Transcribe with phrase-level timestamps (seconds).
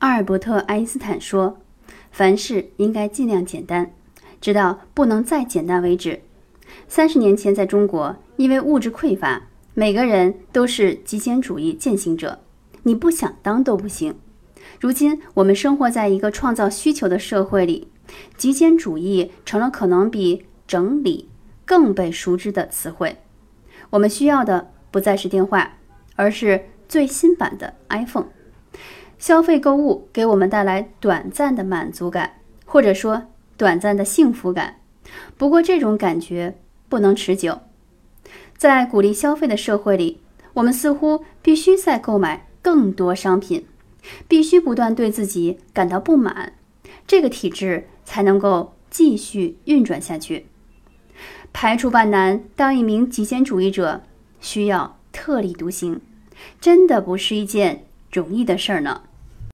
[0.00, 1.58] 阿尔伯特·爱因斯坦说
[2.10, 3.92] ：“凡事应该尽量简单，
[4.40, 6.22] 直到不能再简单为止。”
[6.88, 9.42] 三十年前，在中国，因为物质匮乏，
[9.74, 12.38] 每个人都是极简主义践行者，
[12.84, 14.14] 你不想当都不行。
[14.80, 17.88] 如今，我们生活在一个创造需求的社会里，
[18.38, 21.28] 极简主义成了可能比整理
[21.66, 23.18] 更被熟知的词汇。
[23.90, 25.76] 我们需要的不再是电话，
[26.16, 28.28] 而是最新版的 iPhone。
[29.20, 33.24] 消费购物给我们带来短暂的满足感，或者说
[33.58, 34.80] 短暂的幸福感。
[35.36, 36.56] 不过，这种感觉
[36.88, 37.60] 不能持久。
[38.56, 40.22] 在鼓励消费的社会里，
[40.54, 43.66] 我们似乎必须再购买更多商品，
[44.26, 46.54] 必须不断对自己感到不满，
[47.06, 50.46] 这个体制才能够继续运转下去。
[51.52, 54.02] 排除万难当一名极简主义者，
[54.40, 56.00] 需要特立独行，
[56.58, 59.02] 真的不是一件容易的事儿呢。